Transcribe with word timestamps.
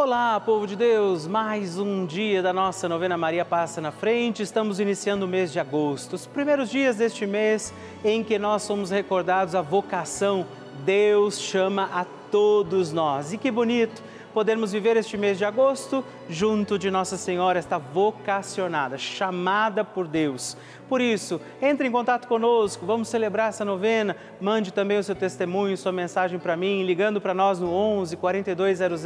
Olá, 0.00 0.38
povo 0.38 0.64
de 0.64 0.76
Deus! 0.76 1.26
Mais 1.26 1.76
um 1.76 2.06
dia 2.06 2.40
da 2.40 2.52
nossa 2.52 2.88
novena 2.88 3.18
Maria 3.18 3.44
Passa 3.44 3.80
na 3.80 3.90
Frente. 3.90 4.44
Estamos 4.44 4.78
iniciando 4.78 5.24
o 5.24 5.28
mês 5.28 5.52
de 5.52 5.58
agosto, 5.58 6.12
os 6.12 6.24
primeiros 6.24 6.70
dias 6.70 6.94
deste 6.94 7.26
mês 7.26 7.74
em 8.04 8.22
que 8.22 8.38
nós 8.38 8.62
somos 8.62 8.90
recordados 8.92 9.56
a 9.56 9.60
vocação. 9.60 10.46
Deus 10.84 11.40
chama 11.40 11.90
a 11.92 12.06
todos 12.30 12.92
nós. 12.92 13.32
E 13.32 13.38
que 13.38 13.50
bonito! 13.50 14.00
podermos 14.32 14.70
viver 14.70 14.96
este 14.96 15.16
mês 15.16 15.36
de 15.36 15.44
agosto 15.44 16.04
junto 16.28 16.78
de 16.78 16.92
Nossa 16.92 17.16
Senhora, 17.16 17.58
esta 17.58 17.76
vocacionada, 17.76 18.96
chamada 18.96 19.82
por 19.82 20.06
Deus. 20.06 20.56
Por 20.88 21.00
isso, 21.00 21.40
entre 21.60 21.88
em 21.88 21.90
contato 21.90 22.28
conosco, 22.28 22.86
vamos 22.86 23.08
celebrar 23.08 23.48
essa 23.48 23.64
novena. 23.64 24.16
Mande 24.40 24.72
também 24.72 24.96
o 24.96 25.02
seu 25.02 25.16
testemunho, 25.16 25.76
sua 25.76 25.90
mensagem 25.90 26.38
para 26.38 26.56
mim, 26.56 26.84
ligando 26.84 27.20
para 27.20 27.34
nós 27.34 27.58
no 27.58 27.72
11 27.72 28.16
4200 28.16 29.04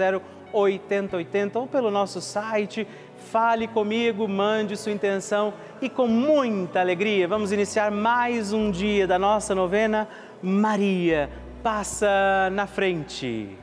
8080 0.52 1.58
ou 1.58 1.66
pelo 1.66 1.90
nosso 1.90 2.20
site. 2.20 2.86
Fale 3.30 3.68
comigo, 3.68 4.26
mande 4.28 4.76
sua 4.76 4.92
intenção 4.92 5.54
e 5.80 5.88
com 5.88 6.06
muita 6.06 6.80
alegria 6.80 7.26
vamos 7.26 7.52
iniciar 7.52 7.90
mais 7.90 8.52
um 8.52 8.70
dia 8.70 9.06
da 9.06 9.18
nossa 9.18 9.54
novena. 9.54 10.08
Maria 10.42 11.30
passa 11.62 12.50
na 12.50 12.66
frente. 12.66 13.56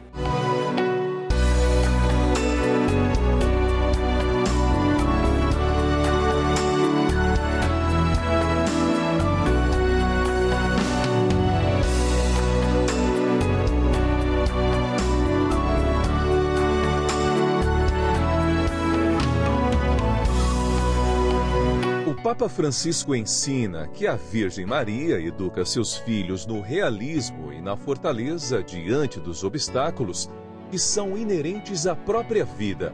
Papa 22.40 22.48
Francisco 22.48 23.13
ensina 23.13 23.85
que 23.90 24.07
a 24.07 24.15
Virgem 24.15 24.65
Maria 24.65 25.20
educa 25.20 25.65
seus 25.65 25.98
filhos 25.98 26.46
no 26.46 26.62
realismo 26.62 27.51
e 27.51 27.62
na 27.62 27.76
fortaleza 27.76 28.63
diante 28.63 29.20
dos 29.20 29.43
obstáculos 29.43 30.29
que 30.71 30.79
são 30.79 31.18
inerentes 31.18 31.85
à 31.85 31.98
própria 31.98 32.46
vida 32.46 32.93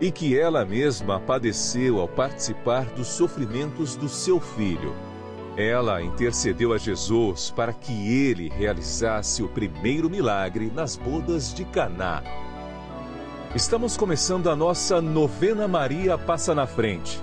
e 0.00 0.10
que 0.10 0.38
ela 0.38 0.64
mesma 0.64 1.20
padeceu 1.20 2.00
ao 2.00 2.08
participar 2.08 2.86
dos 2.86 3.08
sofrimentos 3.08 3.94
do 3.94 4.08
seu 4.08 4.40
filho. 4.40 4.94
Ela 5.54 6.02
intercedeu 6.02 6.72
a 6.72 6.78
Jesus 6.78 7.50
para 7.50 7.74
que 7.74 7.92
ele 8.10 8.48
realizasse 8.48 9.42
o 9.42 9.48
primeiro 9.48 10.08
milagre 10.08 10.72
nas 10.74 10.96
bodas 10.96 11.52
de 11.52 11.66
Caná. 11.66 12.22
Estamos 13.54 13.98
começando 13.98 14.48
a 14.48 14.56
nossa 14.56 14.98
novena 15.02 15.68
Maria 15.68 16.16
Passa 16.16 16.54
na 16.54 16.66
Frente 16.66 17.22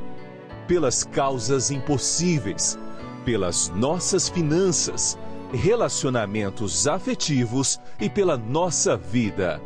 pelas 0.71 1.03
causas 1.03 1.69
impossíveis, 1.69 2.79
pelas 3.25 3.67
nossas 3.75 4.29
finanças, 4.29 5.19
relacionamentos 5.51 6.87
afetivos 6.87 7.77
e 7.99 8.09
pela 8.09 8.37
nossa 8.37 8.95
vida. 8.95 9.61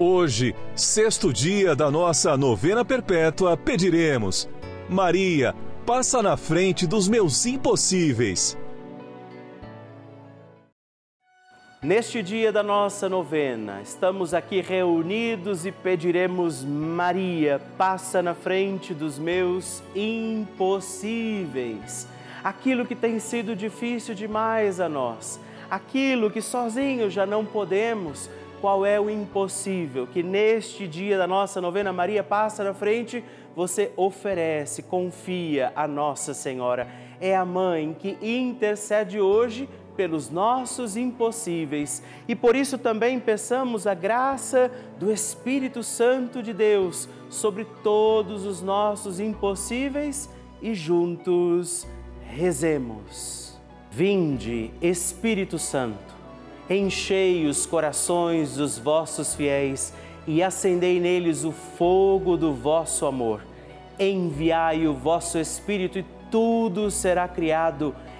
Hoje, 0.00 0.54
sexto 0.74 1.30
dia 1.30 1.76
da 1.76 1.90
nossa 1.90 2.34
novena 2.34 2.82
perpétua, 2.82 3.58
pediremos: 3.58 4.48
Maria, 4.88 5.54
passa 5.84 6.22
na 6.22 6.34
frente 6.34 6.86
dos 6.86 7.06
meus 7.06 7.44
impossíveis. 7.44 8.56
Neste 11.84 12.22
dia 12.22 12.50
da 12.50 12.62
nossa 12.62 13.10
novena, 13.10 13.82
estamos 13.82 14.32
aqui 14.32 14.62
reunidos 14.62 15.66
e 15.66 15.70
pediremos: 15.70 16.64
Maria, 16.64 17.60
passa 17.76 18.22
na 18.22 18.32
frente 18.32 18.94
dos 18.94 19.18
meus 19.18 19.82
impossíveis. 19.94 20.88
Aquilo 22.42 22.86
que 22.86 22.94
tem 22.94 23.18
sido 23.18 23.54
difícil 23.54 24.14
demais 24.14 24.80
a 24.80 24.88
nós, 24.88 25.38
aquilo 25.70 26.30
que 26.30 26.40
sozinhos 26.40 27.12
já 27.12 27.26
não 27.26 27.44
podemos, 27.44 28.30
qual 28.62 28.86
é 28.86 28.98
o 28.98 29.10
impossível 29.10 30.06
que 30.06 30.22
neste 30.22 30.88
dia 30.88 31.18
da 31.18 31.26
nossa 31.26 31.60
novena 31.60 31.92
Maria 31.92 32.24
passa 32.24 32.64
na 32.64 32.72
frente, 32.72 33.22
você 33.54 33.92
oferece, 33.94 34.84
confia 34.84 35.70
a 35.76 35.86
Nossa 35.86 36.32
Senhora. 36.32 36.88
É 37.20 37.36
a 37.36 37.44
mãe 37.44 37.94
que 37.98 38.16
intercede 38.22 39.20
hoje 39.20 39.68
pelos 39.96 40.30
nossos 40.30 40.96
impossíveis 40.96 42.02
e 42.28 42.34
por 42.34 42.56
isso 42.56 42.78
também 42.78 43.18
peçamos 43.18 43.86
a 43.86 43.94
graça 43.94 44.70
do 44.98 45.12
Espírito 45.12 45.82
Santo 45.82 46.42
de 46.42 46.52
Deus 46.52 47.08
sobre 47.28 47.64
todos 47.82 48.44
os 48.44 48.62
nossos 48.62 49.20
impossíveis 49.20 50.28
e 50.60 50.74
juntos 50.74 51.86
rezemos. 52.28 53.58
Vinde, 53.90 54.72
Espírito 54.82 55.58
Santo, 55.58 56.14
enchei 56.68 57.46
os 57.46 57.64
corações 57.64 58.56
dos 58.56 58.78
vossos 58.78 59.34
fiéis 59.34 59.92
e 60.26 60.42
acendei 60.42 60.98
neles 60.98 61.44
o 61.44 61.52
fogo 61.52 62.36
do 62.36 62.52
vosso 62.52 63.06
amor. 63.06 63.42
Enviai 63.98 64.86
o 64.86 64.94
vosso 64.94 65.38
Espírito 65.38 65.98
e 65.98 66.04
tudo 66.30 66.90
será 66.90 67.28
criado 67.28 67.94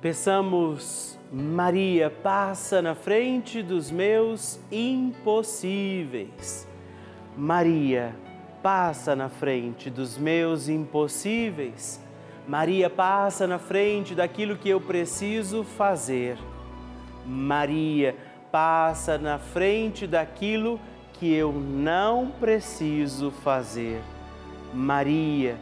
Peçamos, 0.00 1.18
Maria, 1.30 2.08
passa 2.08 2.80
na 2.80 2.94
frente 2.94 3.62
dos 3.62 3.90
meus 3.90 4.58
impossíveis. 4.72 6.66
Maria, 7.36 8.16
passa 8.62 9.14
na 9.14 9.28
frente 9.28 9.90
dos 9.90 10.16
meus 10.16 10.70
impossíveis. 10.70 12.02
Maria, 12.48 12.88
passa 12.88 13.46
na 13.46 13.58
frente 13.58 14.14
daquilo 14.14 14.56
que 14.56 14.70
eu 14.70 14.80
preciso 14.80 15.64
fazer. 15.64 16.38
Maria, 17.26 18.16
passa 18.50 19.18
na 19.18 19.38
frente 19.38 20.06
daquilo 20.06 20.80
que 21.12 21.30
eu 21.30 21.52
não 21.52 22.30
preciso 22.40 23.30
fazer. 23.30 24.00
Maria, 24.72 25.58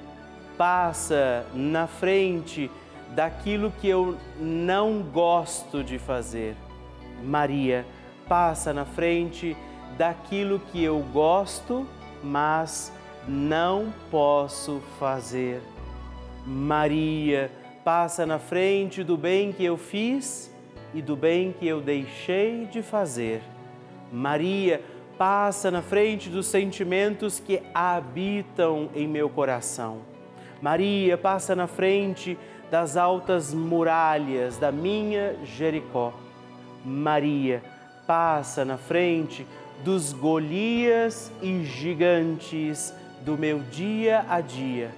passa 0.56 1.44
na 1.52 1.88
frente 1.88 2.70
daquilo 3.14 3.72
que 3.80 3.88
eu 3.88 4.16
não 4.38 5.02
gosto 5.02 5.82
de 5.82 5.98
fazer. 5.98 6.56
Maria, 7.22 7.84
passa 8.28 8.72
na 8.72 8.84
frente 8.84 9.56
daquilo 9.96 10.60
que 10.60 10.82
eu 10.82 11.00
gosto, 11.12 11.86
mas 12.22 12.92
não 13.26 13.92
posso 14.10 14.80
fazer. 14.98 15.60
Maria, 16.46 17.50
passa 17.84 18.24
na 18.24 18.38
frente 18.38 19.02
do 19.02 19.16
bem 19.16 19.52
que 19.52 19.64
eu 19.64 19.76
fiz 19.76 20.54
e 20.94 21.02
do 21.02 21.16
bem 21.16 21.54
que 21.58 21.66
eu 21.66 21.80
deixei 21.80 22.66
de 22.66 22.82
fazer. 22.82 23.42
Maria, 24.12 24.82
passa 25.18 25.70
na 25.70 25.82
frente 25.82 26.30
dos 26.30 26.46
sentimentos 26.46 27.40
que 27.40 27.60
habitam 27.74 28.88
em 28.94 29.06
meu 29.06 29.28
coração. 29.28 29.98
Maria, 30.62 31.18
passa 31.18 31.54
na 31.54 31.66
frente 31.66 32.38
das 32.70 32.96
altas 32.96 33.54
muralhas 33.54 34.56
da 34.58 34.70
minha 34.70 35.36
Jericó. 35.44 36.12
Maria 36.84 37.62
passa 38.06 38.64
na 38.64 38.76
frente 38.76 39.46
dos 39.84 40.12
Golias 40.12 41.30
e 41.42 41.62
gigantes 41.64 42.94
do 43.24 43.36
meu 43.36 43.60
dia 43.60 44.24
a 44.28 44.40
dia. 44.40 44.90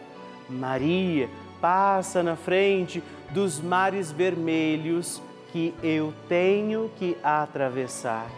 Maria, 0.48 1.28
passa 1.60 2.22
na 2.22 2.36
frente 2.36 3.02
dos 3.30 3.60
mares 3.60 4.10
vermelhos 4.10 5.22
que 5.52 5.74
eu 5.82 6.12
tenho 6.28 6.90
que 6.98 7.16
atravessar. 7.22 8.30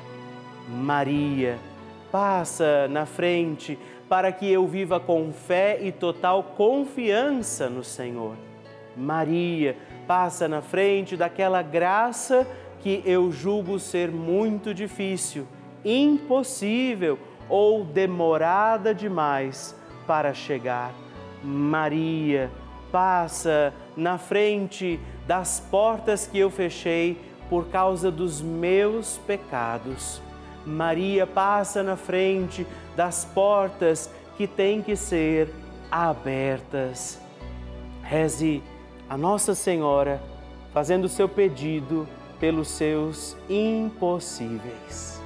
Maria, 0.69 1.59
passa 2.11 2.89
na 2.89 3.07
frente 3.07 3.79
para 4.09 4.31
que 4.31 4.51
eu 4.51 4.67
viva 4.67 5.01
com 5.01 5.33
fé 5.33 5.79
e 5.81 5.91
total 5.91 6.43
confiança 6.43 7.69
no 7.69 7.83
Senhor. 7.83 8.37
Maria, 8.97 9.77
passa 10.07 10.49
na 10.49 10.61
frente 10.61 11.17
daquela 11.17 11.63
graça 11.63 12.47
que 12.81 13.03
eu 13.07 13.31
julgo 13.31 13.79
ser 13.79 14.11
muito 14.11 14.75
difícil, 14.75 15.47
impossível 15.85 17.19
ou 17.49 17.85
demorada 17.85 18.95
demais 18.95 19.77
para 20.07 20.35
chegar. 20.35 20.93
Maria, 21.43 22.51
passa 22.91 23.73
na 23.97 24.19
frente 24.19 25.01
das 25.27 25.61
portas 25.61 26.27
que 26.27 26.39
eu 26.39 26.51
fechei 26.51 27.19
por 27.49 27.69
causa 27.69 28.11
dos 28.11 28.41
meus 28.41 29.19
pecados. 29.19 30.21
Maria 30.65 31.27
passa 31.27 31.83
na 31.83 31.97
frente 31.97 32.67
das 32.97 33.25
portas 33.25 34.11
que 34.37 34.47
têm 34.47 34.83
que 34.83 34.95
ser 34.97 35.49
abertas. 35.91 37.21
Reze 38.03 38.63
a 39.13 39.17
Nossa 39.19 39.55
Senhora 39.55 40.23
fazendo 40.73 41.07
seu 41.07 41.29
pedido 41.29 42.09
pelos 42.41 42.69
seus 42.69 43.37
impossíveis. 43.47 45.21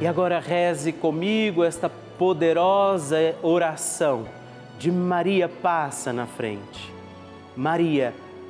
E 0.00 0.04
agora 0.04 0.40
reze 0.40 0.92
comigo 0.92 1.62
esta 1.62 1.88
poderosa 2.18 3.36
oração 3.40 4.26
de 4.80 4.90
Maria 4.90 5.48
passa 5.48 6.12
na 6.12 6.26
frente. 6.26 6.92
Maria 7.56 8.12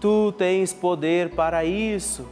Tu 0.00 0.32
tens 0.32 0.72
poder 0.72 1.30
para 1.30 1.64
isso. 1.64 2.26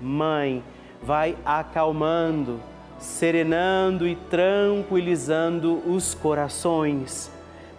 Mãe, 0.00 0.62
vai 1.02 1.36
acalmando, 1.44 2.60
serenando 2.98 4.06
e 4.06 4.14
tranquilizando 4.14 5.82
os 5.90 6.14
corações. 6.14 7.30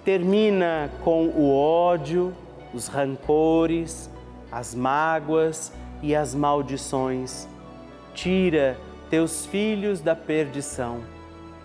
Termina 0.03 0.89
com 1.03 1.27
o 1.27 1.55
ódio, 1.55 2.33
os 2.73 2.87
rancores, 2.87 4.09
as 4.51 4.73
mágoas 4.75 5.71
e 6.01 6.15
as 6.15 6.33
maldições. 6.35 7.47
Tira 8.13 8.77
teus 9.09 9.45
filhos 9.45 10.01
da 10.01 10.15
perdição. 10.15 11.01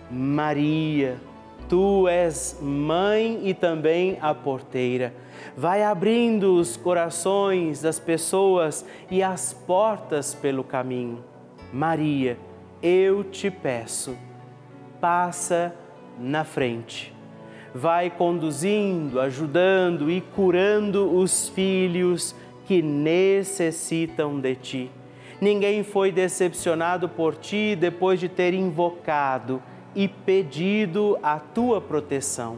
Maria, 0.09 1.17
tu 1.67 2.07
és 2.07 2.57
mãe 2.61 3.41
e 3.43 3.53
também 3.53 4.17
a 4.21 4.33
porteira 4.33 5.13
vai 5.55 5.83
abrindo 5.83 6.55
os 6.55 6.75
corações 6.75 7.81
das 7.81 7.99
pessoas 7.99 8.85
e 9.09 9.23
as 9.23 9.53
portas 9.53 10.33
pelo 10.35 10.63
caminho. 10.63 11.23
Maria, 11.71 12.37
eu 12.81 13.23
te 13.23 13.49
peço, 13.49 14.17
passa 14.99 15.73
na 16.19 16.43
frente. 16.43 17.13
Vai 17.73 18.09
conduzindo, 18.09 19.19
ajudando 19.19 20.09
e 20.09 20.21
curando 20.21 21.17
os 21.17 21.49
filhos 21.49 22.35
que 22.65 22.81
necessitam 22.81 24.39
de 24.39 24.55
ti. 24.55 24.91
Ninguém 25.41 25.83
foi 25.83 26.11
decepcionado 26.11 27.09
por 27.09 27.35
ti 27.35 27.75
depois 27.75 28.19
de 28.19 28.29
ter 28.29 28.53
invocado 28.53 29.61
e 29.95 30.07
pedido 30.07 31.17
a 31.23 31.39
tua 31.39 31.79
proteção 31.79 32.57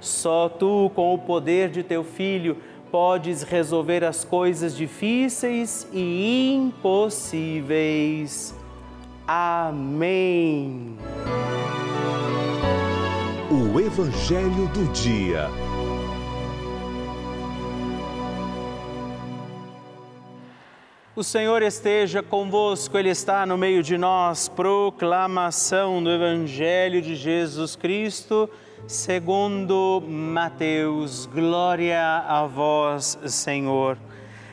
só 0.00 0.48
tu, 0.48 0.90
com 0.94 1.12
o 1.14 1.18
poder 1.18 1.68
de 1.68 1.82
teu 1.82 2.04
Filho, 2.04 2.56
podes 2.90 3.42
resolver 3.42 4.02
as 4.04 4.24
coisas 4.24 4.74
difíceis 4.76 5.88
e 5.92 6.54
impossíveis. 6.54 8.54
Amém. 9.26 10.96
O 13.50 13.80
Evangelho 13.80 14.68
do 14.68 14.84
Dia. 14.92 15.48
O 21.16 21.24
Senhor 21.24 21.62
esteja 21.62 22.22
convosco, 22.22 22.98
Ele 22.98 23.08
está 23.08 23.46
no 23.46 23.56
meio 23.56 23.82
de 23.82 23.96
nós. 23.96 24.50
Proclamação 24.50 26.02
do 26.02 26.10
Evangelho 26.10 27.00
de 27.00 27.16
Jesus 27.16 27.74
Cristo 27.74 28.50
segundo 28.86 30.04
Mateus. 30.06 31.24
Glória 31.24 32.22
a 32.28 32.46
vós, 32.46 33.18
Senhor. 33.28 33.96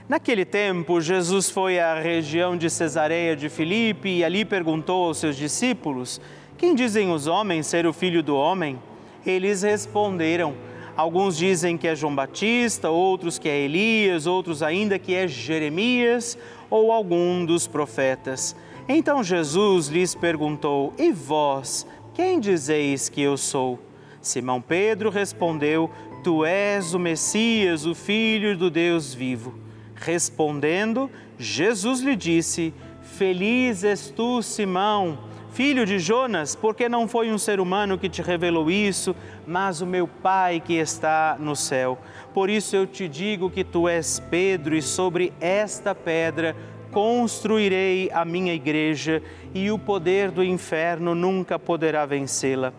Naquele 0.07 0.45
tempo, 0.45 1.01
Jesus 1.01 1.49
foi 1.49 1.81
à 1.81 1.99
região 1.99 2.55
de 2.55 2.69
Cesareia 2.69 3.35
de 3.35 3.49
Filipe 3.49 4.07
e 4.07 4.23
ali 4.23 4.45
perguntou 4.45 5.07
aos 5.07 5.17
seus 5.17 5.35
discípulos: 5.35 6.21
Quem 6.57 6.73
dizem 6.73 7.11
os 7.11 7.27
homens 7.27 7.67
ser 7.67 7.85
o 7.85 7.91
filho 7.91 8.23
do 8.23 8.37
homem? 8.37 8.79
Eles 9.25 9.63
responderam: 9.63 10.55
Alguns 10.95 11.35
dizem 11.35 11.77
que 11.77 11.87
é 11.87 11.95
João 11.95 12.13
Batista, 12.13 12.89
outros 12.89 13.39
que 13.39 13.49
é 13.49 13.59
Elias, 13.61 14.27
outros 14.27 14.61
ainda 14.61 14.99
que 14.99 15.15
é 15.15 15.27
Jeremias 15.27 16.37
ou 16.69 16.91
algum 16.91 17.43
dos 17.45 17.65
profetas. 17.65 18.55
Então 18.87 19.23
Jesus 19.23 19.87
lhes 19.87 20.13
perguntou: 20.13 20.93
E 20.97 21.11
vós, 21.11 21.87
quem 22.13 22.39
dizeis 22.39 23.09
que 23.09 23.21
eu 23.21 23.37
sou? 23.37 23.79
Simão 24.21 24.61
Pedro 24.61 25.09
respondeu: 25.09 25.89
Tu 26.23 26.45
és 26.45 26.93
o 26.93 26.99
Messias, 26.99 27.85
o 27.85 27.95
Filho 27.95 28.55
do 28.55 28.69
Deus 28.69 29.13
vivo. 29.13 29.55
Respondendo, 29.95 31.09
Jesus 31.39 32.01
lhe 32.01 32.15
disse: 32.15 32.71
Feliz 33.01 33.83
és 33.83 34.09
tu, 34.09 34.43
Simão, 34.43 35.17
filho 35.53 35.85
de 35.85 35.99
Jonas, 35.99 36.55
porque 36.55 36.89
não 36.89 37.07
foi 37.07 37.31
um 37.31 37.37
ser 37.37 37.59
humano 37.59 37.95
que 37.95 38.09
te 38.09 38.23
revelou 38.23 38.71
isso, 38.71 39.15
mas 39.45 39.81
o 39.81 39.85
meu 39.85 40.07
Pai 40.07 40.59
que 40.59 40.73
está 40.73 41.37
no 41.39 41.55
céu. 41.55 41.99
Por 42.33 42.49
isso 42.49 42.75
eu 42.75 42.87
te 42.87 43.07
digo 43.07 43.51
que 43.51 43.63
tu 43.63 43.87
és 43.87 44.19
Pedro, 44.31 44.75
e 44.75 44.81
sobre 44.81 45.31
esta 45.39 45.93
pedra 45.93 46.55
construirei 46.91 48.09
a 48.11 48.25
minha 48.25 48.51
igreja, 48.51 49.21
e 49.53 49.69
o 49.69 49.77
poder 49.77 50.31
do 50.31 50.43
inferno 50.43 51.13
nunca 51.13 51.59
poderá 51.59 52.03
vencê-la. 52.03 52.73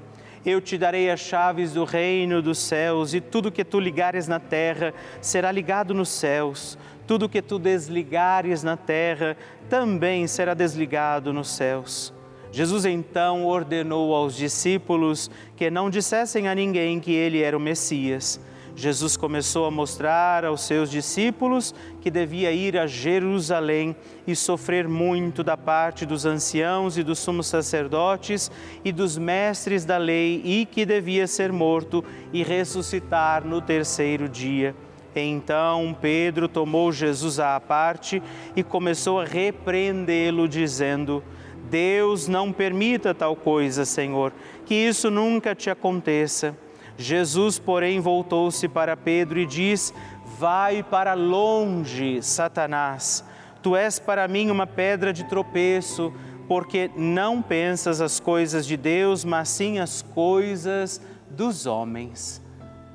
Eu 0.44 0.60
te 0.60 0.76
darei 0.76 1.08
as 1.08 1.20
chaves 1.20 1.72
do 1.72 1.84
reino 1.84 2.42
dos 2.42 2.58
céus, 2.58 3.14
e 3.14 3.20
tudo 3.20 3.52
que 3.52 3.64
tu 3.64 3.78
ligares 3.78 4.26
na 4.26 4.40
terra 4.40 4.92
será 5.20 5.52
ligado 5.52 5.94
nos 5.94 6.08
céus. 6.08 6.76
Tudo 7.06 7.28
que 7.28 7.40
tu 7.40 7.56
desligares 7.56 8.64
na 8.64 8.76
terra 8.76 9.36
também 9.70 10.26
será 10.26 10.54
desligado 10.54 11.32
nos 11.32 11.50
céus. 11.50 12.12
Jesus 12.54 12.84
então 12.84 13.44
ordenou 13.44 14.14
aos 14.14 14.36
discípulos 14.36 15.28
que 15.56 15.70
não 15.70 15.90
dissessem 15.90 16.46
a 16.46 16.54
ninguém 16.54 17.00
que 17.00 17.12
ele 17.12 17.42
era 17.42 17.56
o 17.56 17.60
Messias 17.60 18.40
Jesus 18.76 19.16
começou 19.16 19.66
a 19.66 19.70
mostrar 19.70 20.44
aos 20.44 20.62
seus 20.62 20.90
discípulos 20.90 21.72
que 22.00 22.10
devia 22.10 22.50
ir 22.50 22.76
a 22.76 22.86
Jerusalém 22.86 23.94
e 24.26 24.34
sofrer 24.34 24.88
muito 24.88 25.44
da 25.44 25.56
parte 25.56 26.04
dos 26.04 26.26
anciãos 26.26 26.98
e 26.98 27.04
dos 27.04 27.20
sumos 27.20 27.46
sacerdotes 27.46 28.50
e 28.84 28.90
dos 28.90 29.16
mestres 29.16 29.84
da 29.84 29.96
lei 29.96 30.42
e 30.44 30.66
que 30.66 30.84
devia 30.84 31.26
ser 31.28 31.52
morto 31.52 32.04
e 32.32 32.42
ressuscitar 32.42 33.44
no 33.44 33.60
terceiro 33.60 34.28
dia. 34.28 34.74
Então 35.14 35.96
Pedro 36.00 36.48
tomou 36.48 36.90
Jesus 36.90 37.38
à 37.38 37.60
parte 37.60 38.20
e 38.56 38.64
começou 38.64 39.20
a 39.20 39.24
repreendê-lo, 39.24 40.48
dizendo: 40.48 41.22
Deus 41.70 42.28
não 42.28 42.52
permita 42.52 43.14
tal 43.14 43.34
coisa, 43.34 43.84
Senhor, 43.84 44.32
que 44.66 44.74
isso 44.74 45.10
nunca 45.10 45.54
te 45.54 45.70
aconteça. 45.70 46.56
Jesus, 46.96 47.58
porém, 47.58 48.00
voltou-se 48.00 48.68
para 48.68 48.96
Pedro 48.96 49.38
e 49.38 49.46
diz: 49.46 49.92
Vai 50.38 50.82
para 50.82 51.14
longe, 51.14 52.22
Satanás. 52.22 53.24
Tu 53.62 53.74
és 53.74 53.98
para 53.98 54.28
mim 54.28 54.50
uma 54.50 54.66
pedra 54.66 55.12
de 55.12 55.24
tropeço, 55.24 56.12
porque 56.46 56.90
não 56.96 57.40
pensas 57.40 58.00
as 58.00 58.20
coisas 58.20 58.66
de 58.66 58.76
Deus, 58.76 59.24
mas 59.24 59.48
sim 59.48 59.78
as 59.78 60.02
coisas 60.02 61.00
dos 61.30 61.66
homens. 61.66 62.42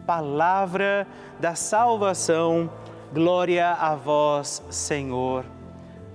Palavra 0.05 1.07
da 1.39 1.55
salvação, 1.55 2.69
glória 3.13 3.71
a 3.71 3.95
vós, 3.95 4.63
Senhor. 4.69 5.58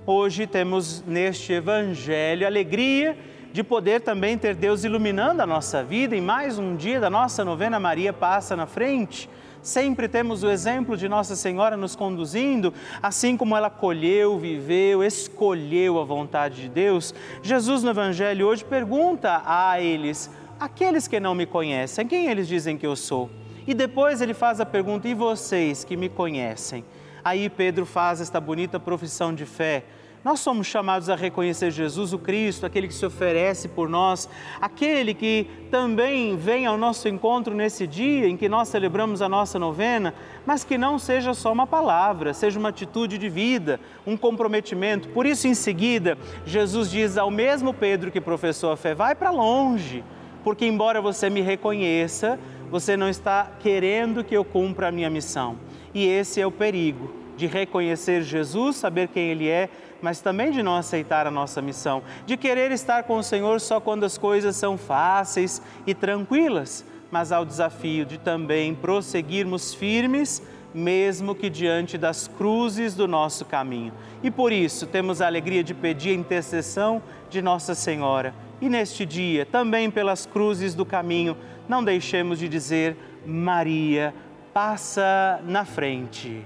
Hoje 0.07 0.45
temos 0.45 1.03
neste 1.07 1.51
Evangelho 1.51 2.45
alegria 2.45 3.17
de 3.51 3.63
poder 3.63 4.01
também 4.01 4.37
ter 4.37 4.53
Deus 4.53 4.83
iluminando 4.83 5.41
a 5.41 5.47
nossa 5.47 5.83
vida 5.83 6.15
em 6.15 6.21
mais 6.21 6.59
um 6.59 6.75
dia 6.75 6.99
da 6.99 7.09
nossa 7.09 7.43
novena 7.43 7.79
Maria 7.79 8.13
Passa 8.13 8.55
na 8.55 8.67
Frente. 8.67 9.27
Sempre 9.63 10.07
temos 10.07 10.43
o 10.43 10.51
exemplo 10.51 10.95
de 10.95 11.09
Nossa 11.09 11.35
Senhora 11.35 11.75
nos 11.75 11.95
conduzindo, 11.95 12.71
assim 13.01 13.35
como 13.35 13.57
ela 13.57 13.67
colheu, 13.67 14.37
viveu, 14.37 15.03
escolheu 15.03 15.99
a 15.99 16.03
vontade 16.03 16.61
de 16.61 16.69
Deus. 16.69 17.11
Jesus 17.41 17.81
no 17.81 17.89
Evangelho 17.89 18.45
hoje 18.45 18.63
pergunta 18.63 19.41
a 19.43 19.81
eles, 19.81 20.29
aqueles 20.59 21.07
que 21.07 21.19
não 21.19 21.33
me 21.33 21.47
conhecem, 21.47 22.05
quem 22.05 22.27
eles 22.27 22.47
dizem 22.47 22.77
que 22.77 22.85
eu 22.85 22.95
sou? 22.95 23.27
E 23.65 23.73
depois 23.73 24.21
ele 24.21 24.35
faz 24.35 24.61
a 24.61 24.67
pergunta, 24.67 25.07
e 25.07 25.15
vocês 25.15 25.83
que 25.83 25.97
me 25.97 26.09
conhecem? 26.09 26.85
Aí 27.23 27.49
Pedro 27.49 27.87
faz 27.87 28.21
esta 28.21 28.39
bonita 28.39 28.79
profissão 28.79 29.33
de 29.33 29.47
fé. 29.47 29.83
Nós 30.25 30.39
somos 30.39 30.65
chamados 30.65 31.07
a 31.07 31.15
reconhecer 31.15 31.69
Jesus, 31.69 32.11
o 32.11 32.17
Cristo, 32.17 32.65
aquele 32.65 32.87
que 32.87 32.95
se 32.95 33.05
oferece 33.05 33.67
por 33.67 33.87
nós, 33.87 34.27
aquele 34.59 35.13
que 35.13 35.45
também 35.69 36.35
vem 36.35 36.65
ao 36.65 36.79
nosso 36.79 37.07
encontro 37.07 37.53
nesse 37.53 37.85
dia 37.85 38.27
em 38.27 38.35
que 38.35 38.49
nós 38.49 38.69
celebramos 38.69 39.21
a 39.21 39.29
nossa 39.29 39.59
novena, 39.59 40.15
mas 40.43 40.63
que 40.63 40.79
não 40.79 40.97
seja 40.97 41.35
só 41.35 41.53
uma 41.53 41.67
palavra, 41.67 42.33
seja 42.33 42.57
uma 42.57 42.69
atitude 42.69 43.19
de 43.19 43.29
vida, 43.29 43.79
um 44.03 44.17
comprometimento. 44.17 45.09
Por 45.09 45.27
isso, 45.27 45.47
em 45.47 45.53
seguida, 45.53 46.17
Jesus 46.43 46.89
diz 46.89 47.19
ao 47.19 47.29
mesmo 47.29 47.71
Pedro 47.71 48.09
que 48.09 48.19
professou 48.19 48.71
a 48.71 48.75
fé: 48.75 48.95
vai 48.95 49.13
para 49.13 49.29
longe, 49.29 50.03
porque 50.43 50.65
embora 50.65 50.99
você 50.99 51.29
me 51.29 51.41
reconheça, 51.41 52.39
você 52.71 52.97
não 52.97 53.09
está 53.09 53.51
querendo 53.59 54.23
que 54.23 54.35
eu 54.35 54.43
cumpra 54.43 54.87
a 54.87 54.91
minha 54.91 55.07
missão. 55.07 55.55
E 55.93 56.03
esse 56.03 56.41
é 56.41 56.47
o 56.47 56.51
perigo 56.51 57.25
de 57.35 57.47
reconhecer 57.47 58.21
Jesus, 58.23 58.77
saber 58.77 59.09
quem 59.09 59.29
Ele 59.29 59.49
é, 59.49 59.69
mas 60.05 60.21
também 60.21 60.51
de 60.51 60.61
não 60.61 60.75
aceitar 60.75 61.25
a 61.25 61.31
nossa 61.31 61.63
missão, 61.63 62.03
de 62.27 62.37
querer 62.37 62.71
estar 62.71 63.05
com 63.05 63.17
o 63.17 63.23
Senhor 63.23 63.59
só 63.59 63.79
quando 63.79 64.03
as 64.03 64.19
coisas 64.19 64.55
são 64.55 64.77
fáceis 64.77 65.59
e 65.87 65.95
tranquilas, 65.95 66.85
mas 67.09 67.31
ao 67.31 67.43
desafio 67.43 68.05
de 68.05 68.19
também 68.19 68.75
prosseguirmos 68.75 69.73
firmes, 69.73 70.43
mesmo 70.71 71.33
que 71.33 71.49
diante 71.49 71.97
das 71.97 72.27
cruzes 72.27 72.93
do 72.93 73.07
nosso 73.07 73.45
caminho. 73.45 73.91
E 74.21 74.29
por 74.29 74.51
isso 74.51 74.85
temos 74.85 75.23
a 75.23 75.25
alegria 75.25 75.63
de 75.63 75.73
pedir 75.73 76.11
a 76.11 76.19
intercessão 76.19 77.01
de 77.27 77.41
Nossa 77.41 77.73
Senhora. 77.73 78.31
E 78.61 78.69
neste 78.69 79.07
dia, 79.07 79.43
também 79.43 79.89
pelas 79.89 80.27
cruzes 80.27 80.75
do 80.75 80.85
caminho, 80.85 81.35
não 81.67 81.83
deixemos 81.83 82.37
de 82.37 82.47
dizer: 82.47 82.95
Maria, 83.25 84.13
passa 84.53 85.41
na 85.47 85.65
frente 85.65 86.45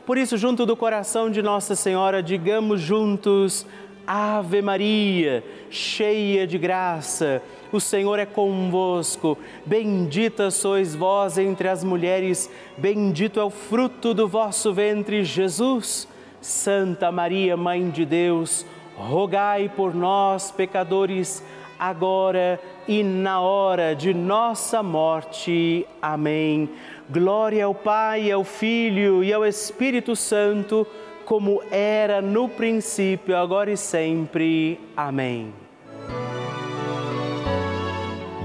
por 0.11 0.17
isso, 0.17 0.35
junto 0.35 0.65
do 0.65 0.75
coração 0.75 1.31
de 1.31 1.41
Nossa 1.41 1.73
Senhora, 1.73 2.21
digamos 2.21 2.81
juntos: 2.81 3.65
Ave 4.05 4.61
Maria, 4.61 5.41
cheia 5.69 6.45
de 6.45 6.57
graça, 6.57 7.41
o 7.71 7.79
Senhor 7.79 8.19
é 8.19 8.25
convosco. 8.25 9.37
Bendita 9.65 10.51
sois 10.51 10.93
vós 10.93 11.37
entre 11.37 11.69
as 11.69 11.81
mulheres, 11.81 12.51
bendito 12.77 13.39
é 13.39 13.43
o 13.45 13.49
fruto 13.49 14.13
do 14.13 14.27
vosso 14.27 14.73
ventre, 14.73 15.23
Jesus. 15.23 16.09
Santa 16.41 17.09
Maria, 17.09 17.55
Mãe 17.55 17.89
de 17.89 18.03
Deus, 18.03 18.65
rogai 18.97 19.71
por 19.73 19.95
nós, 19.95 20.51
pecadores, 20.51 21.41
agora 21.79 22.59
e 22.85 23.01
na 23.01 23.39
hora 23.39 23.95
de 23.95 24.13
nossa 24.13 24.83
morte. 24.83 25.87
Amém. 26.01 26.69
Glória 27.11 27.65
ao 27.65 27.75
Pai, 27.75 28.31
ao 28.31 28.41
Filho 28.41 29.21
e 29.21 29.33
ao 29.33 29.45
Espírito 29.45 30.15
Santo, 30.15 30.87
como 31.25 31.61
era 31.69 32.21
no 32.21 32.47
princípio, 32.47 33.35
agora 33.35 33.69
e 33.69 33.75
sempre. 33.75 34.79
Amém. 34.95 35.53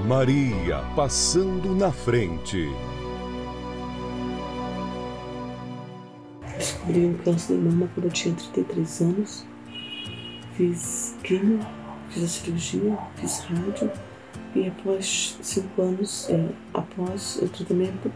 Maria 0.05 0.83
passando 0.97 1.73
na 1.73 1.93
frente. 1.93 2.69
Descobri 6.57 7.05
um 7.05 7.13
câncer 7.19 7.55
de 7.55 7.61
mama 7.61 7.89
quando 7.93 8.07
eu 8.07 8.11
tinha 8.11 8.35
33 8.35 9.01
anos. 9.01 9.45
Fiz 10.55 11.15
quimio, 11.23 11.61
fiz 12.09 12.23
a 12.23 12.27
cirurgia, 12.27 12.97
fiz 13.15 13.39
rádio 13.45 13.89
E 14.53 14.67
após 14.67 15.37
cinco 15.41 15.81
anos, 15.81 16.29
é, 16.29 16.49
após 16.73 17.37
o 17.41 17.47
tratamento, 17.47 18.11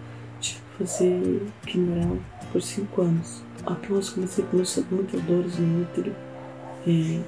fazer 0.85 1.47
quimioral 1.65 2.17
por 2.51 2.61
cinco 2.61 3.01
anos. 3.01 3.43
Após 3.65 4.09
comecei 4.09 4.43
com 4.45 4.57
muitas 4.57 5.21
dores 5.21 5.57
no 5.57 5.83
útero, 5.83 6.15
é, 6.87 7.21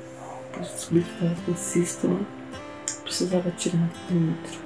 descobri 0.59 1.03
que 1.03 1.13
estava 1.13 1.35
com 1.45 2.07
né? 2.07 2.25
Precisava 3.03 3.51
tirar 3.51 3.89
o 4.09 4.15
útero. 4.15 4.63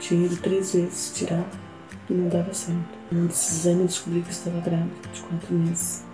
Tinha 0.00 0.26
ido 0.26 0.36
três 0.38 0.74
vezes 0.74 1.12
tirar 1.14 1.46
e 2.08 2.14
não 2.14 2.28
dava 2.28 2.52
certo. 2.52 2.80
Um 3.12 3.26
desses 3.26 3.66
exames 3.66 3.86
descobri 3.86 4.22
que 4.22 4.30
estava 4.30 4.60
grávida 4.60 5.08
de 5.12 5.20
quatro 5.22 5.54
meses. 5.54 6.04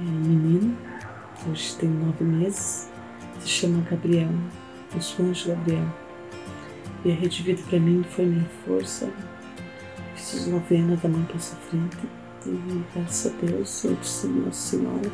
É, 0.00 0.02
menino, 0.02 0.76
hoje 1.50 1.76
tem 1.76 1.88
nove 1.88 2.24
meses, 2.24 2.88
se 3.40 3.48
chama 3.48 3.84
Gabriel, 3.90 4.30
o 4.96 5.00
sonho 5.00 5.32
de 5.32 5.48
Gabriel. 5.48 5.86
E 7.04 7.12
a 7.12 7.14
Rede 7.14 7.42
Vida 7.42 7.62
para 7.68 7.80
mim 7.80 8.04
foi 8.08 8.26
minha 8.26 8.46
força. 8.64 9.10
Fiz 10.20 10.46
novena 10.46 10.96
da 10.96 11.08
mãe 11.08 11.26
passa 11.32 11.56
frente. 11.56 11.96
E 12.46 12.84
graças 12.94 13.32
a 13.32 13.46
Deus, 13.46 13.84
eu 13.84 13.94
disse 13.94 14.26
Nossa 14.26 14.76
Senhora, 14.76 15.10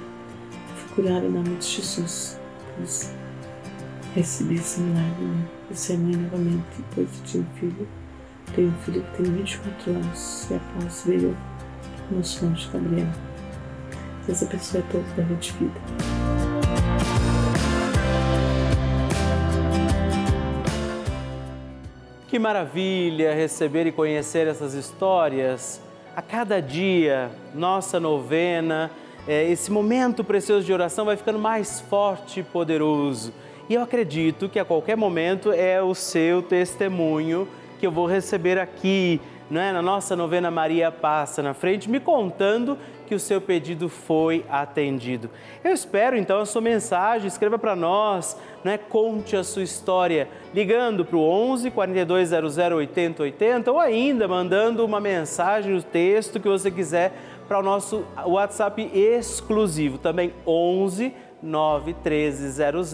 fui 0.75 0.95
curada 0.97 1.25
em 1.25 1.31
nome 1.31 1.57
de 1.57 1.65
Jesus. 1.65 2.39
Pois 2.77 3.15
recebi 4.15 4.57
esse 4.57 4.81
milagre, 4.81 5.25
né? 5.25 5.49
E 5.71 5.77
ser 5.77 5.97
mãe 5.97 6.17
novamente, 6.17 6.65
depois 6.77 7.09
de 7.13 7.33
ter 7.33 7.39
um 7.39 7.47
filho. 7.55 7.89
Tenho 8.55 8.69
um 8.69 8.79
filho 8.83 9.03
que 9.03 9.23
tem 9.23 9.33
24 9.33 9.93
anos 9.93 10.51
e 10.51 10.55
após 10.55 11.05
veio 11.07 11.37
o 12.11 12.25
sonho 12.25 12.53
de 12.55 12.69
Gabriel. 12.69 13.09
Essa 14.29 14.47
pessoa 14.47 14.83
é 14.83 14.93
toda 14.93 15.05
da 15.05 15.23
Vida. 15.23 16.46
Que 22.37 22.40
maravilha 22.40 23.35
receber 23.35 23.87
e 23.87 23.93
conhecer 23.93 24.47
essas 24.47 24.75
histórias. 24.75 25.81
A 26.14 26.21
cada 26.21 26.61
dia, 26.61 27.31
nossa 27.55 27.99
novena, 27.99 28.90
é, 29.26 29.50
esse 29.50 29.73
momento 29.73 30.23
precioso 30.23 30.66
de 30.66 30.71
oração 30.71 31.07
vai 31.07 31.16
ficando 31.16 31.38
mais 31.38 31.81
forte 31.81 32.40
e 32.40 32.43
poderoso. 32.43 33.33
E 33.71 33.73
eu 33.73 33.81
acredito 33.81 34.50
que 34.50 34.59
a 34.59 34.66
qualquer 34.66 34.99
momento 34.99 35.50
é 35.50 35.81
o 35.81 35.95
seu 35.95 36.43
testemunho 36.43 37.49
que 37.81 37.87
eu 37.87 37.90
vou 37.90 38.05
receber 38.05 38.59
aqui, 38.59 39.19
é? 39.50 39.73
na 39.73 39.81
nossa 39.83 40.17
novena 40.17 40.50
Maria 40.50 40.91
Passa 40.91 41.43
na 41.43 41.55
frente, 41.55 41.88
me 41.88 42.00
contando 42.00 42.76
que 43.07 43.15
o 43.15 43.21
seu 43.21 43.41
pedido 43.41 43.88
foi 43.88 44.45
atendido. 44.49 45.31
Eu 45.62 45.73
espero 45.73 46.17
então 46.17 46.41
a 46.41 46.47
sua 46.47 46.61
mensagem, 46.61 47.29
escreva 47.29 47.59
para 47.59 47.76
nós, 47.76 48.37
é? 48.65 48.76
conte 48.76 49.37
a 49.37 49.45
sua 49.45 49.62
história, 49.62 50.29
ligando 50.53 51.05
para 51.05 51.17
o 51.17 51.23
11 51.23 51.71
4200 51.71 52.59
8080 52.59 53.71
ou 53.71 53.79
ainda 53.79 54.26
mandando 54.26 54.85
uma 54.85 55.00
mensagem 55.00 55.73
no 55.73 55.83
texto 55.83 56.41
que 56.41 56.49
você 56.49 56.71
quiser 56.71 57.12
para 57.47 57.61
o 57.61 57.62
nosso 57.62 58.05
WhatsApp 58.25 58.91
exclusivo, 58.93 59.99
também 59.99 60.33
11 60.45 61.15
91300 61.43 62.93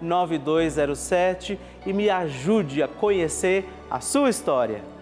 9207 0.00 1.58
e 1.84 1.92
me 1.92 2.08
ajude 2.08 2.82
a 2.82 2.88
conhecer 2.88 3.68
a 3.90 4.00
sua 4.00 4.30
história. 4.30 4.93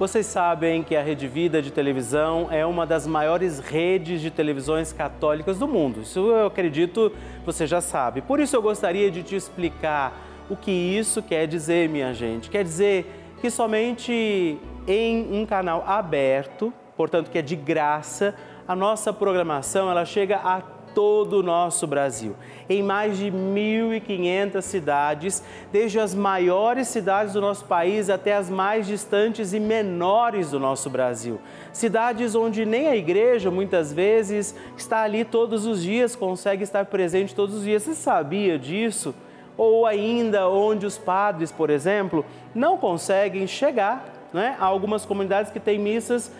Vocês 0.00 0.24
sabem 0.24 0.82
que 0.82 0.96
a 0.96 1.02
Rede 1.02 1.28
Vida 1.28 1.60
de 1.60 1.70
televisão 1.70 2.48
é 2.50 2.64
uma 2.64 2.86
das 2.86 3.06
maiores 3.06 3.58
redes 3.58 4.22
de 4.22 4.30
televisões 4.30 4.94
católicas 4.94 5.58
do 5.58 5.68
mundo. 5.68 6.00
Isso 6.00 6.20
eu 6.20 6.46
acredito 6.46 7.12
você 7.44 7.66
já 7.66 7.82
sabe. 7.82 8.22
Por 8.22 8.40
isso 8.40 8.56
eu 8.56 8.62
gostaria 8.62 9.10
de 9.10 9.22
te 9.22 9.36
explicar 9.36 10.18
o 10.48 10.56
que 10.56 10.70
isso 10.70 11.22
quer 11.22 11.46
dizer, 11.46 11.86
minha 11.90 12.14
gente. 12.14 12.48
Quer 12.48 12.64
dizer 12.64 13.12
que 13.42 13.50
somente 13.50 14.58
em 14.88 15.38
um 15.38 15.44
canal 15.44 15.84
aberto, 15.86 16.72
portanto 16.96 17.30
que 17.30 17.36
é 17.36 17.42
de 17.42 17.54
graça, 17.54 18.34
a 18.66 18.74
nossa 18.74 19.12
programação 19.12 19.90
ela 19.90 20.06
chega 20.06 20.36
a 20.36 20.62
todo 20.94 21.34
o 21.34 21.42
nosso 21.42 21.86
Brasil, 21.86 22.34
em 22.68 22.82
mais 22.82 23.18
de 23.18 23.30
1.500 23.30 24.62
cidades, 24.62 25.42
desde 25.72 25.98
as 25.98 26.14
maiores 26.14 26.88
cidades 26.88 27.34
do 27.34 27.40
nosso 27.40 27.64
país 27.64 28.10
até 28.10 28.34
as 28.34 28.50
mais 28.50 28.86
distantes 28.86 29.52
e 29.52 29.60
menores 29.60 30.50
do 30.50 30.60
nosso 30.60 30.90
Brasil. 30.90 31.40
Cidades 31.72 32.34
onde 32.34 32.64
nem 32.64 32.88
a 32.88 32.96
igreja 32.96 33.50
muitas 33.50 33.92
vezes 33.92 34.54
está 34.76 35.02
ali 35.02 35.24
todos 35.24 35.66
os 35.66 35.82
dias, 35.82 36.16
consegue 36.16 36.62
estar 36.62 36.84
presente 36.86 37.34
todos 37.34 37.56
os 37.56 37.64
dias. 37.64 37.82
Você 37.82 37.94
sabia 37.94 38.58
disso? 38.58 39.14
Ou 39.56 39.86
ainda 39.86 40.48
onde 40.48 40.86
os 40.86 40.96
padres, 40.96 41.52
por 41.52 41.70
exemplo, 41.70 42.24
não 42.54 42.78
conseguem 42.78 43.46
chegar 43.46 44.20
né? 44.32 44.56
Há 44.58 44.64
algumas 44.64 45.04
comunidades 45.04 45.50
que 45.50 45.60
têm 45.60 45.78
missas 45.78 46.30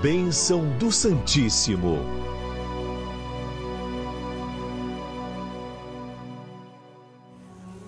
Bênção 0.00 0.66
do 0.78 0.90
Santíssimo. 0.90 1.98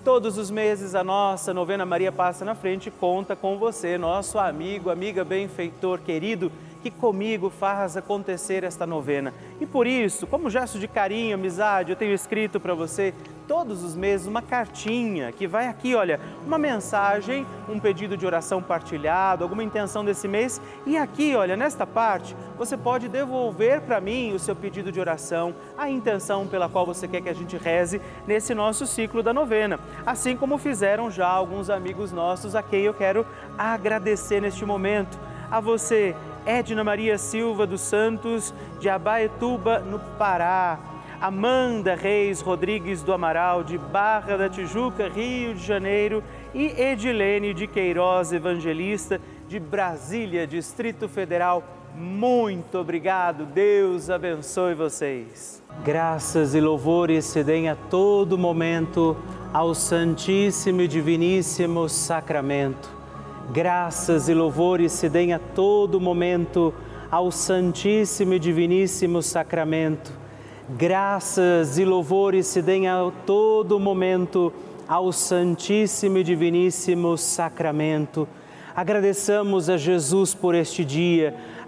Todos 0.03 0.37
os 0.37 0.51
meses 0.51 0.93
a 0.93 1.03
nossa 1.03 1.51
novena 1.51 1.83
Maria 1.83 2.11
Passa 2.11 2.45
na 2.45 2.53
Frente 2.53 2.91
conta 2.91 3.35
com 3.35 3.57
você, 3.57 3.97
nosso 3.97 4.37
amigo, 4.37 4.91
amiga 4.91 5.23
benfeitor 5.23 6.01
querido 6.01 6.51
que 6.83 6.91
comigo 6.91 7.49
faz 7.49 7.95
acontecer 7.95 8.65
esta 8.65 8.85
novena. 8.85 9.33
E 9.61 9.65
por 9.65 9.87
isso, 9.87 10.27
como 10.27 10.49
gesto 10.49 10.77
de 10.77 10.87
carinho, 10.87 11.35
amizade, 11.35 11.91
eu 11.91 11.95
tenho 11.95 12.13
escrito 12.13 12.59
para 12.59 12.73
você 12.73 13.13
todos 13.47 13.83
os 13.83 13.95
meses 13.95 14.27
uma 14.27 14.41
cartinha 14.41 15.31
que 15.31 15.47
vai 15.47 15.67
aqui, 15.67 15.95
olha, 15.95 16.19
uma 16.45 16.57
mensagem, 16.57 17.45
um 17.69 17.79
pedido 17.79 18.17
de 18.17 18.25
oração 18.25 18.61
partilhado, 18.61 19.43
alguma 19.43 19.63
intenção 19.63 20.03
desse 20.03 20.27
mês. 20.27 20.59
E 20.85 20.97
aqui, 20.97 21.35
olha, 21.35 21.55
nesta 21.55 21.87
parte, 21.87 22.35
você 22.57 22.75
pode 22.75 23.07
devolver 23.07 23.79
para 23.81 24.01
mim 24.01 24.33
o 24.33 24.39
seu 24.39 24.55
pedido 24.55 24.91
de 24.91 24.99
oração, 24.99 25.55
a 25.77 25.89
intenção 25.89 26.45
pela 26.47 26.67
qual 26.67 26.85
você 26.85 27.07
quer 27.07 27.21
que 27.21 27.29
a 27.29 27.33
gente 27.33 27.55
reze 27.55 28.01
nesse 28.27 28.53
nosso 28.53 28.85
ciclo 28.85 29.23
da 29.23 29.33
novena. 29.33 29.79
Assim 30.05 30.35
como 30.35 30.57
fizeram 30.57 31.09
já 31.09 31.27
alguns 31.27 31.69
amigos 31.69 32.11
nossos 32.11 32.55
a 32.55 32.61
quem 32.61 32.81
eu 32.81 32.93
quero 32.93 33.25
agradecer 33.57 34.41
neste 34.41 34.65
momento. 34.65 35.17
A 35.49 35.59
você 35.59 36.15
Edna 36.45 36.83
Maria 36.83 37.17
Silva 37.17 37.65
dos 37.65 37.81
Santos, 37.81 38.53
de 38.79 38.89
Abaetuba, 38.89 39.79
no 39.79 39.99
Pará. 40.17 40.79
Amanda 41.23 41.95
Reis 41.95 42.41
Rodrigues 42.41 43.01
do 43.01 43.13
Amaral, 43.13 43.63
de 43.63 43.77
Barra 43.77 44.35
da 44.35 44.49
Tijuca, 44.49 45.07
Rio 45.07 45.55
de 45.55 45.65
Janeiro, 45.65 46.21
e 46.53 46.65
Edilene 46.65 47.53
de 47.53 47.65
Queiroz 47.65 48.33
Evangelista, 48.33 49.21
de 49.47 49.57
Brasília, 49.57 50.45
Distrito 50.45 51.07
Federal. 51.07 51.63
Muito 51.95 52.77
obrigado, 52.77 53.45
Deus 53.45 54.09
abençoe 54.09 54.73
vocês. 54.73 55.63
Graças 55.85 56.53
e 56.55 56.59
louvores 56.59 57.23
se 57.23 57.41
deem 57.41 57.69
a 57.69 57.75
todo 57.75 58.37
momento 58.37 59.15
ao 59.53 59.73
Santíssimo 59.73 60.81
e 60.81 60.89
Diviníssimo 60.89 61.87
Sacramento. 61.87 63.02
Graças 63.51 64.29
e 64.29 64.33
louvores 64.33 64.91
se 64.91 65.09
deem 65.09 65.33
a 65.33 65.39
todo 65.39 65.99
momento 65.99 66.73
ao 67.11 67.31
Santíssimo 67.31 68.33
e 68.33 68.39
Diviníssimo 68.39 69.21
Sacramento 69.21 70.23
graças 70.69 71.77
e 71.77 71.85
louvores 71.85 72.47
se 72.47 72.61
deem 72.61 72.87
a 72.87 73.11
todo 73.25 73.79
momento 73.79 74.51
ao 74.87 75.11
Santíssimo 75.11 76.17
e 76.17 76.23
Diviníssimo 76.23 77.17
Sacramento. 77.17 78.27
Agradeçamos 78.75 79.69
a 79.69 79.77
Jesus 79.77 80.33
por 80.33 80.55
este 80.55 80.83
dia, 80.83 81.35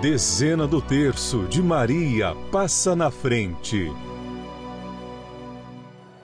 Dezena 0.00 0.66
do 0.66 0.80
terço 0.80 1.46
de 1.46 1.62
Maria 1.62 2.34
passa 2.50 2.96
na 2.96 3.10
frente. 3.10 3.92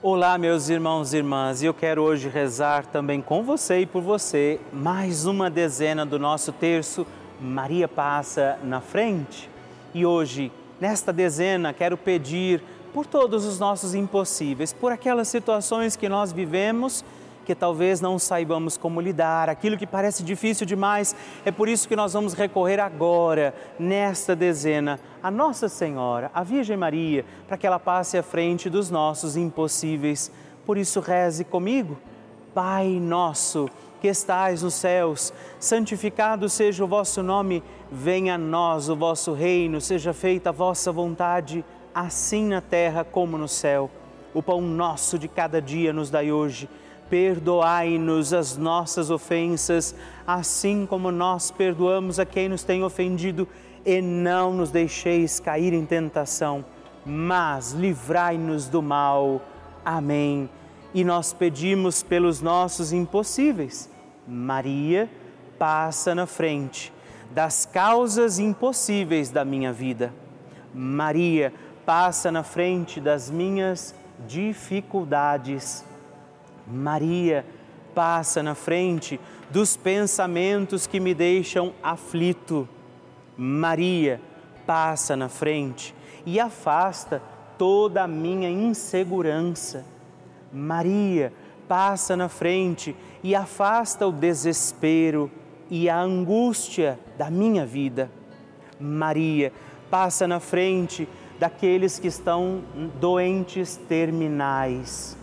Olá, 0.01 0.37
meus 0.37 0.67
irmãos 0.69 1.13
e 1.13 1.17
irmãs, 1.17 1.61
e 1.61 1.65
eu 1.65 1.73
quero 1.73 2.01
hoje 2.01 2.27
rezar 2.27 2.85
também 2.85 3.21
com 3.21 3.43
você 3.43 3.81
e 3.81 3.85
por 3.85 4.01
você 4.01 4.59
mais 4.73 5.25
uma 5.25 5.49
dezena 5.49 6.05
do 6.05 6.17
nosso 6.17 6.51
terço 6.51 7.05
Maria 7.39 7.87
passa 7.87 8.57
na 8.63 8.81
frente. 8.81 9.49
E 9.93 10.05
hoje 10.05 10.51
Nesta 10.79 11.11
dezena, 11.11 11.73
quero 11.73 11.97
pedir 11.97 12.61
por 12.93 13.07
todos 13.07 13.45
os 13.45 13.59
nossos 13.59 13.95
impossíveis, 13.95 14.71
por 14.71 14.91
aquelas 14.91 15.27
situações 15.27 15.95
que 15.95 16.07
nós 16.07 16.31
vivemos 16.31 17.03
que 17.47 17.55
talvez 17.55 18.01
não 18.01 18.19
saibamos 18.19 18.75
como 18.75 18.99
lidar, 18.99 19.47
aquilo 19.47 19.77
que 19.77 19.87
parece 19.87 20.21
difícil 20.21 20.65
demais. 20.65 21.15
É 21.45 21.51
por 21.51 21.69
isso 21.69 21.87
que 21.87 21.95
nós 21.95 22.11
vamos 22.11 22.33
recorrer 22.33 22.77
agora, 22.77 23.55
nesta 23.79 24.35
dezena, 24.35 24.99
a 25.23 25.31
Nossa 25.31 25.69
Senhora, 25.69 26.29
a 26.33 26.43
Virgem 26.43 26.75
Maria, 26.75 27.23
para 27.47 27.55
que 27.55 27.65
ela 27.65 27.79
passe 27.79 28.17
à 28.17 28.21
frente 28.21 28.69
dos 28.69 28.91
nossos 28.91 29.37
impossíveis. 29.37 30.29
Por 30.65 30.77
isso, 30.77 30.99
reze 30.99 31.45
comigo. 31.45 31.97
Pai 32.53 32.99
nosso 32.99 33.69
que 34.01 34.09
estais 34.09 34.61
nos 34.61 34.73
céus, 34.73 35.31
santificado 35.57 36.49
seja 36.49 36.83
o 36.83 36.87
vosso 36.87 37.23
nome, 37.23 37.63
venha 37.89 38.35
a 38.35 38.37
nós 38.37 38.89
o 38.89 38.95
vosso 38.95 39.31
reino, 39.31 39.79
seja 39.79 40.11
feita 40.11 40.49
a 40.49 40.51
vossa 40.51 40.91
vontade, 40.91 41.63
assim 41.95 42.47
na 42.47 42.59
terra 42.59 43.05
como 43.05 43.37
no 43.37 43.47
céu. 43.47 43.89
O 44.33 44.43
pão 44.43 44.59
nosso 44.61 45.17
de 45.17 45.29
cada 45.29 45.61
dia 45.61 45.93
nos 45.93 46.09
dai 46.09 46.29
hoje. 46.29 46.67
Perdoai-nos 47.09 48.33
as 48.33 48.57
nossas 48.57 49.09
ofensas, 49.09 49.95
assim 50.25 50.85
como 50.85 51.11
nós 51.11 51.51
perdoamos 51.51 52.19
a 52.19 52.25
quem 52.25 52.49
nos 52.49 52.63
tem 52.63 52.83
ofendido, 52.83 53.47
e 53.85 54.01
não 54.01 54.53
nos 54.53 54.69
deixeis 54.69 55.39
cair 55.39 55.73
em 55.73 55.85
tentação, 55.85 56.65
mas 57.05 57.71
livrai-nos 57.71 58.67
do 58.67 58.81
mal. 58.81 59.41
Amém 59.85 60.49
e 60.93 61.03
nós 61.03 61.33
pedimos 61.33 62.01
pelos 62.01 62.41
nossos 62.41 62.91
impossíveis. 62.91 63.89
Maria 64.27 65.09
passa 65.57 66.15
na 66.15 66.25
frente 66.25 66.93
das 67.31 67.67
causas 67.67 68.39
impossíveis 68.39 69.29
da 69.29 69.45
minha 69.45 69.71
vida. 69.71 70.13
Maria 70.73 71.53
passa 71.85 72.31
na 72.31 72.41
frente 72.41 72.99
das 72.99 73.29
minhas 73.29 73.93
dificuldades. 74.27 75.85
Maria 76.67 77.45
passa 77.95 78.43
na 78.43 78.55
frente 78.55 79.19
dos 79.49 79.77
pensamentos 79.77 80.85
que 80.85 80.99
me 80.99 81.13
deixam 81.13 81.73
aflito. 81.81 82.67
Maria 83.37 84.21
passa 84.65 85.15
na 85.15 85.29
frente 85.29 85.95
e 86.25 86.39
afasta 86.39 87.21
toda 87.57 88.03
a 88.03 88.07
minha 88.07 88.49
insegurança 88.49 89.85
Maria 90.51 91.33
passa 91.67 92.15
na 92.15 92.29
frente 92.29 92.95
e 93.23 93.35
afasta 93.35 94.07
o 94.07 94.11
desespero 94.11 95.29
e 95.69 95.89
a 95.89 95.99
angústia 95.99 96.99
da 97.17 97.29
minha 97.29 97.65
vida. 97.65 98.09
Maria 98.79 99.51
passa 99.89 100.27
na 100.27 100.39
frente 100.39 101.07
daqueles 101.39 101.99
que 101.99 102.07
estão 102.07 102.61
doentes 102.99 103.75
terminais. 103.75 105.17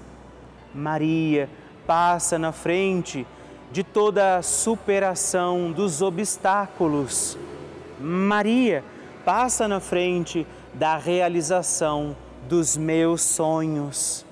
Maria 0.74 1.48
passa 1.86 2.38
na 2.38 2.52
frente 2.52 3.26
de 3.70 3.82
toda 3.82 4.36
a 4.36 4.42
superação 4.42 5.70
dos 5.70 6.02
obstáculos. 6.02 7.38
Maria 8.00 8.84
passa 9.24 9.68
na 9.68 9.80
frente 9.80 10.46
da 10.72 10.96
realização 10.96 12.16
dos 12.48 12.76
meus 12.76 13.22
sonhos. 13.22 14.24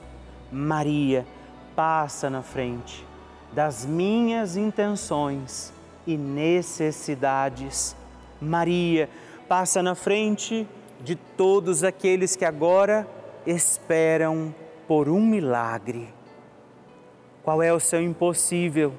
Maria 0.50 1.26
passa 1.74 2.28
na 2.28 2.42
frente 2.42 3.07
das 3.52 3.85
minhas 3.85 4.57
intenções 4.57 5.72
e 6.07 6.16
necessidades. 6.16 7.94
Maria 8.40 9.09
passa 9.48 9.83
na 9.83 9.94
frente 9.94 10.66
de 11.00 11.14
todos 11.14 11.85
aqueles 11.85 12.35
que 12.35 12.44
agora 12.44 13.07
esperam 13.46 14.55
por 14.88 15.09
um 15.09 15.20
milagre. 15.20 16.09
Qual 17.44 17.61
é 17.61 17.72
o 17.72 17.81
seu 17.81 18.00
impossível? 18.00 18.94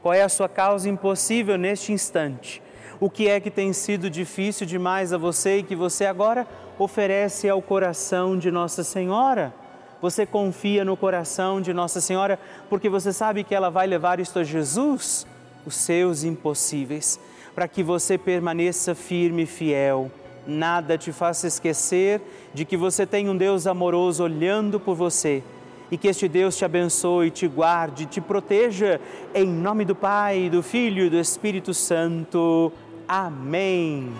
Qual 0.00 0.14
é 0.14 0.22
a 0.22 0.28
sua 0.28 0.48
causa 0.48 0.88
impossível 0.88 1.58
neste 1.58 1.92
instante? 1.92 2.62
O 3.00 3.10
que 3.10 3.28
é 3.28 3.40
que 3.40 3.50
tem 3.50 3.72
sido 3.72 4.08
difícil 4.08 4.64
demais 4.64 5.12
a 5.12 5.18
você 5.18 5.58
e 5.58 5.62
que 5.64 5.74
você 5.74 6.06
agora 6.06 6.46
oferece 6.78 7.48
ao 7.48 7.60
coração 7.60 8.38
de 8.38 8.52
Nossa 8.52 8.84
Senhora? 8.84 9.52
Você 10.00 10.24
confia 10.24 10.84
no 10.84 10.96
coração 10.96 11.60
de 11.60 11.72
Nossa 11.72 12.00
Senhora 12.00 12.38
porque 12.70 12.88
você 12.88 13.12
sabe 13.12 13.42
que 13.42 13.54
ela 13.54 13.68
vai 13.68 13.88
levar 13.88 14.20
isto 14.20 14.38
a 14.38 14.44
Jesus, 14.44 15.26
os 15.66 15.74
seus 15.74 16.22
impossíveis, 16.22 17.18
para 17.52 17.66
que 17.66 17.82
você 17.82 18.16
permaneça 18.16 18.94
firme 18.94 19.42
e 19.42 19.46
fiel. 19.46 20.08
Nada 20.46 20.96
te 20.96 21.10
faça 21.10 21.48
esquecer 21.48 22.20
de 22.54 22.64
que 22.64 22.76
você 22.76 23.04
tem 23.04 23.28
um 23.28 23.36
Deus 23.36 23.66
amoroso 23.66 24.22
olhando 24.22 24.78
por 24.78 24.94
você 24.94 25.42
e 25.90 25.96
que 25.96 26.08
este 26.08 26.28
Deus 26.28 26.56
te 26.56 26.64
abençoe, 26.64 27.30
te 27.30 27.46
guarde, 27.46 28.06
te 28.06 28.20
proteja, 28.20 29.00
em 29.34 29.46
nome 29.46 29.84
do 29.84 29.94
Pai, 29.94 30.48
do 30.50 30.62
Filho 30.62 31.04
e 31.04 31.10
do 31.10 31.18
Espírito 31.18 31.72
Santo. 31.72 32.72
Amém. 33.08 34.12